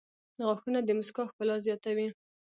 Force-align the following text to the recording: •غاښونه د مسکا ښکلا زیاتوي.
•غاښونه 0.45 0.79
د 0.83 0.89
مسکا 0.99 1.23
ښکلا 1.29 1.55
زیاتوي. 1.65 2.07